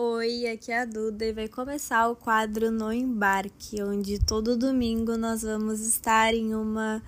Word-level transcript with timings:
Oi, 0.00 0.46
aqui 0.46 0.70
é 0.70 0.82
a 0.82 0.84
Duda 0.84 1.24
e 1.24 1.32
vai 1.32 1.48
começar 1.48 2.08
o 2.08 2.14
quadro 2.14 2.70
No 2.70 2.92
Embarque, 2.92 3.82
onde 3.82 4.20
todo 4.20 4.56
domingo 4.56 5.16
nós 5.16 5.42
vamos 5.42 5.80
estar 5.80 6.32
em 6.32 6.54
uma 6.54 7.02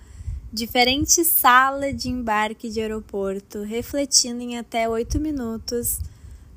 diferente 0.53 1.25
sala 1.25 1.95
de 1.95 2.09
embarque 2.09 2.69
de 2.69 2.81
aeroporto, 2.81 3.63
refletindo 3.63 4.43
em 4.43 4.59
até 4.59 4.89
oito 4.89 5.21
minutos 5.21 6.01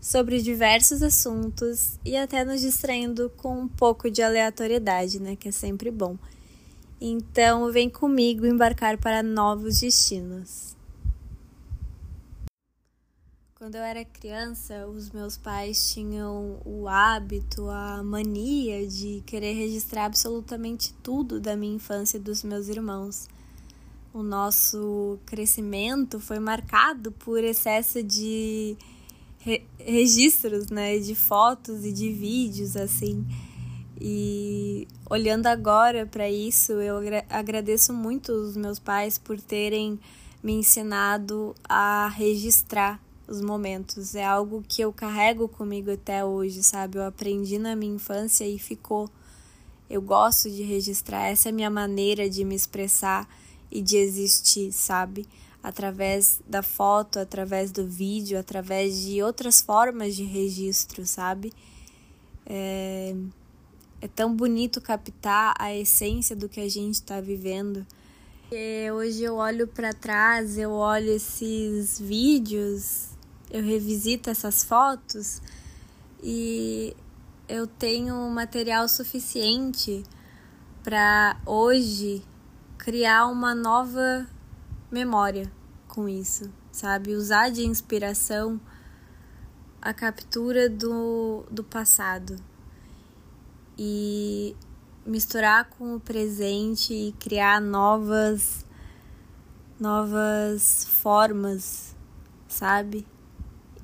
sobre 0.01 0.41
diversos 0.41 1.03
assuntos 1.03 1.99
e 2.03 2.17
até 2.17 2.43
nos 2.43 2.61
distraindo 2.61 3.29
com 3.37 3.59
um 3.59 3.67
pouco 3.67 4.09
de 4.09 4.23
aleatoriedade, 4.23 5.21
né? 5.21 5.35
Que 5.35 5.49
é 5.49 5.51
sempre 5.51 5.91
bom. 5.91 6.17
Então, 6.99 7.71
vem 7.71 7.91
comigo 7.91 8.47
embarcar 8.47 8.97
para 8.97 9.21
novos 9.21 9.81
destinos. 9.81 10.75
Quando 13.63 13.75
eu 13.75 13.81
era 13.81 14.03
criança, 14.03 14.85
os 14.87 15.09
meus 15.11 15.37
pais 15.37 15.93
tinham 15.93 16.59
o 16.65 16.85
hábito, 16.85 17.69
a 17.69 18.03
mania 18.03 18.85
de 18.85 19.23
querer 19.25 19.53
registrar 19.53 20.03
absolutamente 20.03 20.93
tudo 21.01 21.39
da 21.39 21.55
minha 21.55 21.73
infância 21.73 22.17
e 22.17 22.19
dos 22.19 22.43
meus 22.43 22.67
irmãos. 22.67 23.29
O 24.13 24.21
nosso 24.21 25.17
crescimento 25.25 26.19
foi 26.19 26.39
marcado 26.39 27.13
por 27.13 27.41
excesso 27.41 28.03
de 28.03 28.75
re 29.39 29.63
registros, 29.79 30.67
né, 30.67 30.99
de 30.99 31.15
fotos 31.15 31.85
e 31.85 31.93
de 31.93 32.11
vídeos 32.11 32.75
assim. 32.75 33.25
E 33.97 34.89
olhando 35.09 35.47
agora 35.47 36.05
para 36.05 36.29
isso, 36.29 36.73
eu 36.73 36.97
agradeço 37.29 37.93
muito 37.93 38.33
os 38.33 38.57
meus 38.57 38.77
pais 38.77 39.17
por 39.17 39.39
terem 39.39 39.97
me 40.43 40.51
ensinado 40.51 41.55
a 41.63 42.09
registrar 42.09 42.99
os 43.33 43.41
momentos. 43.41 44.15
É 44.15 44.23
algo 44.23 44.63
que 44.67 44.81
eu 44.81 44.93
carrego 44.93 45.47
comigo 45.47 45.91
até 45.91 46.23
hoje, 46.23 46.63
sabe? 46.63 46.97
Eu 46.97 47.05
aprendi 47.05 47.57
na 47.57 47.75
minha 47.75 47.95
infância 47.95 48.47
e 48.47 48.59
ficou. 48.59 49.09
Eu 49.89 50.01
gosto 50.01 50.49
de 50.49 50.63
registrar, 50.63 51.27
essa 51.27 51.49
é 51.49 51.51
a 51.51 51.53
minha 51.53 51.69
maneira 51.69 52.29
de 52.29 52.43
me 52.45 52.55
expressar 52.55 53.27
e 53.69 53.81
de 53.81 53.97
existir, 53.97 54.71
sabe? 54.71 55.27
Através 55.61 56.41
da 56.47 56.63
foto, 56.63 57.19
através 57.19 57.71
do 57.71 57.85
vídeo, 57.85 58.39
através 58.39 59.01
de 59.01 59.21
outras 59.21 59.61
formas 59.61 60.15
de 60.15 60.23
registro, 60.23 61.05
sabe? 61.05 61.51
É, 62.45 63.15
é 64.01 64.07
tão 64.07 64.35
bonito 64.35 64.81
captar 64.81 65.53
a 65.59 65.75
essência 65.75 66.35
do 66.35 66.49
que 66.49 66.59
a 66.59 66.69
gente 66.69 66.95
está 66.95 67.21
vivendo. 67.21 67.85
E 68.51 68.91
hoje 68.91 69.23
eu 69.23 69.35
olho 69.35 69.67
para 69.67 69.93
trás, 69.93 70.57
eu 70.57 70.71
olho 70.71 71.11
esses 71.11 71.99
vídeos 71.99 73.12
eu 73.53 73.61
revisito 73.61 74.31
essas 74.31 74.63
fotos 74.63 75.39
e 76.23 76.95
eu 77.47 77.67
tenho 77.67 78.15
material 78.31 78.87
suficiente 78.89 80.03
para 80.83 81.37
hoje 81.45 82.25
criar 82.79 83.27
uma 83.27 83.53
nova 83.53 84.27
memória 84.89 85.51
com 85.87 86.09
isso, 86.09 86.51
sabe? 86.71 87.13
Usar 87.13 87.51
de 87.51 87.63
inspiração 87.63 88.59
a 89.79 89.93
captura 89.93 90.67
do, 90.67 91.45
do 91.51 91.63
passado 91.63 92.35
e 93.77 94.55
misturar 95.05 95.69
com 95.69 95.95
o 95.95 95.99
presente 95.99 96.91
e 96.91 97.11
criar 97.19 97.61
novas 97.61 98.65
novas 99.79 100.85
formas, 100.85 101.95
sabe? 102.47 103.05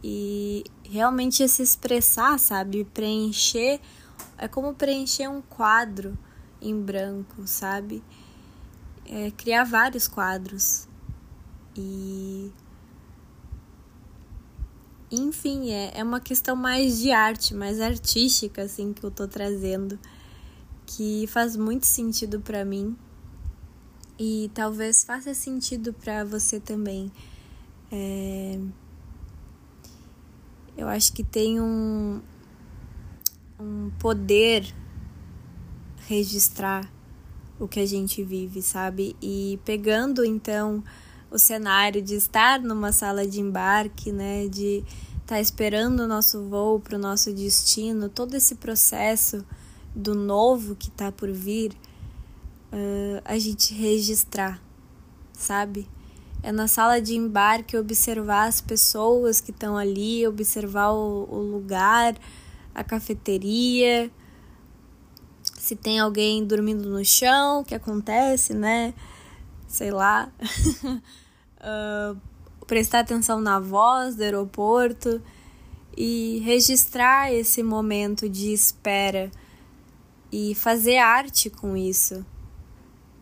E 0.04 0.64
realmente 0.84 1.48
se 1.48 1.62
expressar, 1.62 2.40
sabe? 2.40 2.86
Preencher 2.86 3.80
é 4.38 4.48
como 4.48 4.74
preencher 4.74 5.28
um 5.28 5.42
quadro 5.42 6.18
em 6.62 6.80
branco, 6.80 7.46
sabe? 7.46 8.04
É 9.06 9.32
criar 9.32 9.64
vários 9.64 10.08
quadros 10.08 10.88
e 11.76 12.52
enfim, 15.12 15.72
é, 15.72 15.98
é 16.00 16.04
uma 16.04 16.20
questão 16.20 16.56
mais 16.56 17.00
de 17.00 17.12
arte, 17.12 17.56
mais 17.56 17.82
artística, 17.82 18.62
assim, 18.62 18.94
que 18.94 19.04
eu 19.04 19.10
tô 19.10 19.28
trazendo, 19.28 19.98
que 20.86 21.26
faz 21.28 21.56
muito 21.56 21.88
sentido 21.88 22.40
para 22.40 22.64
mim 22.64 22.96
e 24.20 24.52
talvez 24.54 25.04
faça 25.04 25.34
sentido 25.34 25.94
para 25.94 26.24
você 26.24 26.60
também. 26.60 27.12
É, 27.92 28.60
eu 30.80 30.88
acho 30.88 31.12
que 31.12 31.26
tem 31.26 31.60
um, 31.60 32.22
um 33.60 33.92
poder 34.00 34.74
registrar 36.08 36.90
o 37.60 37.68
que 37.68 37.82
a 37.82 37.86
gente 37.86 38.24
vive, 38.24 38.62
sabe? 38.62 39.14
E 39.22 39.60
pegando 39.66 40.24
então 40.24 40.82
o 41.30 41.38
cenário 41.38 42.02
de 42.02 42.16
estar 42.16 42.62
numa 42.62 42.94
sala 42.94 43.28
de 43.28 43.42
embarque, 43.42 44.10
né, 44.10 44.48
de 44.48 44.78
estar 44.78 45.36
tá 45.36 45.42
esperando 45.42 46.00
o 46.00 46.08
nosso 46.08 46.48
voo 46.48 46.80
para 46.80 46.96
o 46.96 47.00
nosso 47.00 47.34
destino, 47.34 48.08
todo 48.08 48.36
esse 48.36 48.56
processo 48.56 49.46
do 49.94 50.16
novo 50.16 50.78
que 50.78 50.88
está 50.88 51.12
por 51.12 51.30
vir, 51.30 51.74
uh, 52.72 53.22
a 53.26 53.38
gente 53.38 53.74
registrar, 53.74 54.64
sabe? 55.34 55.90
É 56.42 56.52
na 56.52 56.68
sala 56.68 57.02
de 57.02 57.16
embarque 57.16 57.76
observar 57.78 58.48
as 58.48 58.62
pessoas 58.62 59.42
que 59.42 59.52
estão 59.52 59.78
ali, 59.78 60.26
observar 60.26 60.92
o, 60.92 61.28
o 61.30 61.42
lugar, 61.42 62.16
a 62.74 62.84
cafeteria, 62.84 64.10
se 65.42 65.76
tem 65.76 66.00
alguém 66.00 66.46
dormindo 66.46 66.90
no 66.90 67.04
chão, 67.04 67.64
que 67.64 67.76
acontece, 67.76 68.54
né? 68.54 68.94
Sei 69.68 69.92
lá. 69.92 70.32
uh, 71.60 72.18
prestar 72.66 73.00
atenção 73.00 73.42
na 73.42 73.60
voz 73.60 74.16
do 74.16 74.24
aeroporto 74.24 75.22
e 75.98 76.42
registrar 76.46 77.34
esse 77.34 77.64
momento 77.64 78.30
de 78.30 78.54
espera 78.54 79.32
e 80.32 80.54
fazer 80.56 80.98
arte 80.98 81.50
com 81.50 81.76
isso, 81.76 82.26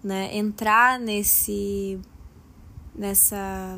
né? 0.04 0.36
Entrar 0.36 1.00
nesse 1.00 2.00
nessa. 2.97 3.78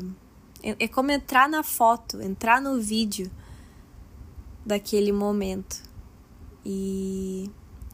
É, 0.62 0.84
é 0.84 0.88
como 0.88 1.10
entrar 1.10 1.48
na 1.48 1.62
foto, 1.62 2.20
entrar 2.20 2.60
no 2.60 2.80
vídeo 2.80 3.30
daquele 4.64 5.12
momento 5.12 5.82
e 6.64 7.50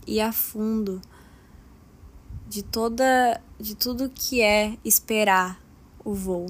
ir 0.07 0.21
a 0.21 0.33
fundo 0.33 1.01
de 2.49 2.63
toda 2.63 3.41
de 3.59 3.75
tudo 3.75 4.11
que 4.11 4.41
é 4.41 4.77
esperar 4.85 5.61
o 6.05 6.15
voo 6.15 6.47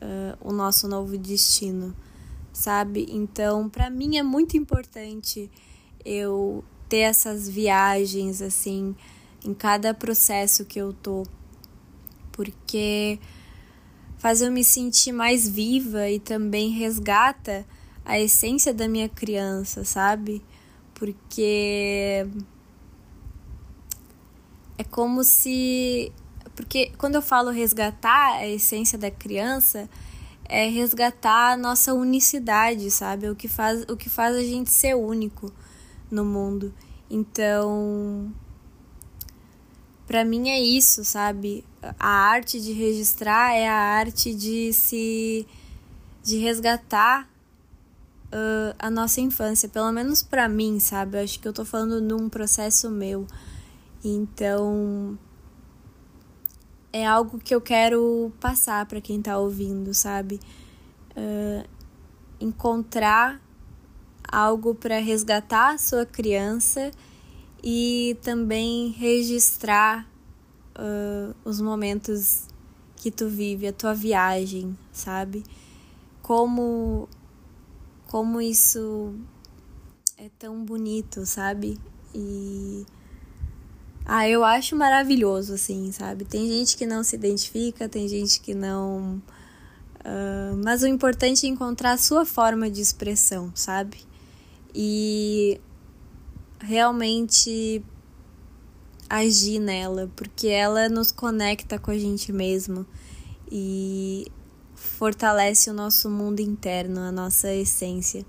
uh, 0.00 0.36
o 0.40 0.52
nosso 0.52 0.88
novo 0.88 1.16
destino 1.16 1.94
sabe 2.52 3.06
então 3.10 3.68
para 3.68 3.88
mim 3.88 4.16
é 4.16 4.22
muito 4.22 4.56
importante 4.56 5.50
eu 6.04 6.64
ter 6.88 6.98
essas 6.98 7.48
viagens 7.48 8.42
assim 8.42 8.94
em 9.44 9.54
cada 9.54 9.94
processo 9.94 10.64
que 10.64 10.78
eu 10.78 10.92
tô 10.92 11.22
porque 12.32 13.18
faz 14.18 14.42
eu 14.42 14.50
me 14.50 14.62
sentir 14.62 15.12
mais 15.12 15.48
viva 15.48 16.08
e 16.08 16.18
também 16.18 16.70
resgata 16.70 17.64
a 18.04 18.18
essência 18.18 18.72
da 18.72 18.88
minha 18.88 19.08
criança, 19.08 19.84
sabe? 19.84 20.42
Porque 20.94 22.26
é 24.76 24.84
como 24.84 25.22
se 25.24 26.12
porque 26.54 26.92
quando 26.98 27.14
eu 27.14 27.22
falo 27.22 27.50
resgatar 27.50 28.36
a 28.36 28.46
essência 28.46 28.98
da 28.98 29.10
criança, 29.10 29.88
é 30.44 30.68
resgatar 30.68 31.52
a 31.52 31.56
nossa 31.56 31.94
unicidade, 31.94 32.90
sabe? 32.90 33.30
O 33.30 33.36
que 33.36 33.48
faz 33.48 33.82
o 33.88 33.96
que 33.96 34.10
faz 34.10 34.36
a 34.36 34.42
gente 34.42 34.70
ser 34.70 34.94
único 34.94 35.52
no 36.10 36.24
mundo. 36.24 36.74
Então, 37.08 38.32
para 40.10 40.24
mim 40.24 40.48
é 40.48 40.60
isso, 40.60 41.04
sabe? 41.04 41.64
A 41.96 42.08
arte 42.08 42.60
de 42.60 42.72
registrar 42.72 43.54
é 43.54 43.68
a 43.68 43.76
arte 43.76 44.34
de 44.34 44.72
se 44.72 45.46
de 46.20 46.36
resgatar 46.36 47.30
uh, 48.26 48.74
a 48.76 48.90
nossa 48.90 49.20
infância, 49.20 49.68
pelo 49.68 49.92
menos 49.92 50.20
para 50.20 50.48
mim, 50.48 50.80
sabe? 50.80 51.16
Eu 51.16 51.22
acho 51.22 51.38
que 51.38 51.46
eu 51.46 51.52
tô 51.52 51.64
falando 51.64 52.04
de 52.04 52.12
um 52.12 52.28
processo 52.28 52.90
meu. 52.90 53.24
Então, 54.04 55.16
é 56.92 57.06
algo 57.06 57.38
que 57.38 57.54
eu 57.54 57.60
quero 57.60 58.32
passar 58.40 58.86
para 58.86 59.00
quem 59.00 59.22
tá 59.22 59.38
ouvindo, 59.38 59.94
sabe? 59.94 60.40
Uh, 61.12 61.64
encontrar 62.40 63.40
algo 64.26 64.74
para 64.74 64.98
resgatar 64.98 65.74
a 65.74 65.78
sua 65.78 66.04
criança 66.04 66.90
e 67.62 68.16
também 68.22 68.90
registrar 68.90 70.08
uh, 70.76 71.34
os 71.44 71.60
momentos 71.60 72.46
que 72.96 73.10
tu 73.10 73.28
vive, 73.28 73.66
a 73.66 73.72
tua 73.72 73.94
viagem, 73.94 74.76
sabe? 74.92 75.42
Como 76.22 77.08
como 78.06 78.40
isso 78.40 79.14
é 80.18 80.28
tão 80.38 80.64
bonito, 80.64 81.24
sabe? 81.24 81.78
E 82.14 82.84
ah, 84.04 84.28
eu 84.28 84.44
acho 84.44 84.74
maravilhoso, 84.74 85.54
assim, 85.54 85.92
sabe? 85.92 86.24
Tem 86.24 86.48
gente 86.48 86.76
que 86.76 86.84
não 86.84 87.04
se 87.04 87.14
identifica, 87.14 87.88
tem 87.88 88.08
gente 88.08 88.40
que 88.40 88.54
não. 88.54 89.22
Uh, 90.00 90.56
mas 90.64 90.82
o 90.82 90.86
importante 90.88 91.46
é 91.46 91.48
encontrar 91.48 91.92
a 91.92 91.96
sua 91.98 92.24
forma 92.24 92.68
de 92.68 92.80
expressão, 92.80 93.52
sabe? 93.54 93.98
E 94.74 95.60
realmente 96.60 97.84
agir 99.08 99.58
nela, 99.58 100.10
porque 100.14 100.46
ela 100.46 100.88
nos 100.88 101.10
conecta 101.10 101.78
com 101.78 101.90
a 101.90 101.98
gente 101.98 102.32
mesmo 102.32 102.86
e 103.50 104.26
fortalece 104.74 105.68
o 105.68 105.74
nosso 105.74 106.08
mundo 106.08 106.40
interno, 106.40 107.00
a 107.00 107.10
nossa 107.10 107.52
essência. 107.52 108.24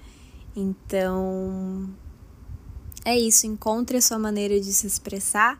Então, 0.55 1.89
é 3.05 3.17
isso, 3.17 3.45
encontre 3.45 3.97
a 3.97 4.01
sua 4.01 4.17
maneira 4.17 4.59
de 4.59 4.73
se 4.73 4.87
expressar 4.87 5.59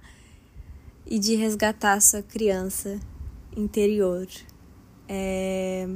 e 1.06 1.20
de 1.20 1.36
resgatar 1.36 1.94
a 1.94 2.02
sua 2.02 2.22
criança 2.22 3.00
interior. 3.56 4.28
É... 5.08 5.88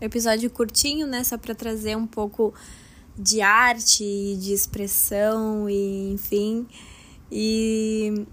Episódio 0.00 0.48
curtinho, 0.50 1.06
né? 1.06 1.24
Só 1.24 1.36
para 1.36 1.54
trazer 1.54 1.96
um 1.96 2.06
pouco 2.06 2.54
de 3.18 3.40
arte, 3.40 4.36
de 4.38 4.52
expressão 4.52 5.68
e 5.68 6.12
enfim. 6.12 6.66
E, 7.30 8.24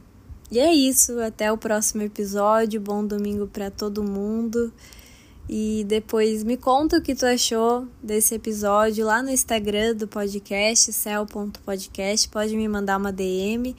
e 0.51 0.59
é 0.59 0.73
isso. 0.73 1.19
Até 1.19 1.51
o 1.51 1.57
próximo 1.57 2.03
episódio. 2.03 2.79
Bom 2.79 3.05
domingo 3.05 3.47
para 3.47 3.71
todo 3.71 4.03
mundo. 4.03 4.71
E 5.49 5.85
depois 5.87 6.43
me 6.43 6.57
conta 6.57 6.97
o 6.97 7.01
que 7.01 7.13
tu 7.13 7.25
achou 7.25 7.87
desse 8.01 8.33
episódio 8.33 9.05
lá 9.05 9.21
no 9.21 9.29
Instagram 9.29 9.95
do 9.95 10.07
podcast, 10.07 10.91
cel.podcast. 10.91 12.29
Pode 12.29 12.55
me 12.55 12.67
mandar 12.67 12.97
uma 12.97 13.11
DM. 13.11 13.69
Uh, 13.69 13.75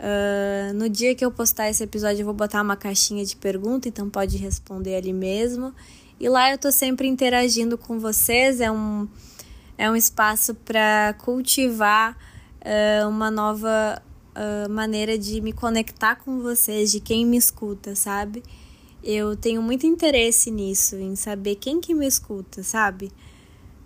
ah, 0.00 0.72
no 0.72 0.88
dia 0.88 1.14
que 1.14 1.24
eu 1.24 1.32
postar 1.32 1.68
esse 1.68 1.82
episódio, 1.82 2.20
eu 2.20 2.24
vou 2.24 2.34
botar 2.34 2.62
uma 2.62 2.76
caixinha 2.76 3.24
de 3.24 3.34
pergunta, 3.36 3.88
então 3.88 4.08
pode 4.08 4.36
responder 4.36 4.94
ali 4.96 5.12
mesmo. 5.12 5.74
E 6.20 6.28
lá 6.28 6.52
eu 6.52 6.58
tô 6.58 6.70
sempre 6.70 7.08
interagindo 7.08 7.76
com 7.76 7.98
vocês. 7.98 8.60
É 8.60 8.70
um, 8.70 9.08
é 9.76 9.90
um 9.90 9.96
espaço 9.96 10.54
para 10.54 11.14
cultivar 11.18 12.16
uh, 12.60 13.08
uma 13.08 13.30
nova 13.30 14.02
uh, 14.34 14.70
maneira 14.70 15.18
de 15.18 15.40
me 15.40 15.52
conectar 15.52 16.16
com 16.16 16.40
vocês, 16.40 16.90
de 16.90 17.00
quem 17.00 17.26
me 17.26 17.36
escuta, 17.36 17.94
sabe? 17.94 18.42
eu 19.04 19.36
tenho 19.36 19.60
muito 19.60 19.86
interesse 19.86 20.50
nisso, 20.50 20.96
em 20.96 21.14
saber 21.14 21.56
quem 21.56 21.78
que 21.78 21.94
me 21.94 22.06
escuta, 22.06 22.62
sabe? 22.62 23.12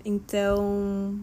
Então, 0.04 1.18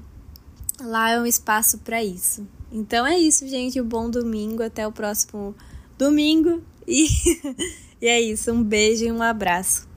lá 0.81 1.11
é 1.11 1.19
um 1.19 1.25
espaço 1.25 1.77
para 1.79 2.03
isso. 2.03 2.45
Então 2.71 3.06
é 3.06 3.18
isso, 3.18 3.47
gente. 3.47 3.79
Um 3.79 3.85
bom 3.88 4.09
domingo. 4.09 4.61
Até 4.61 4.85
o 4.85 4.91
próximo 4.91 5.56
domingo. 5.97 6.61
E, 6.85 7.07
e 8.01 8.07
é 8.07 8.19
isso. 8.19 8.51
Um 8.51 8.61
beijo 8.61 9.06
e 9.06 9.11
um 9.11 9.23
abraço. 9.23 9.88